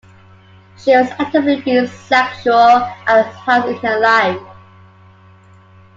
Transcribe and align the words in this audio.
She 0.79 0.97
was 0.97 1.11
actively 1.19 1.61
bisexual 1.61 2.89
at 3.07 3.31
times 3.35 3.65
in 3.67 3.75
her 3.87 3.99
life. 3.99 4.41